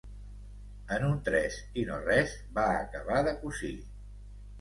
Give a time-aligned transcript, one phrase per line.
[0.95, 3.71] En un tres i no res va acabar de cosir.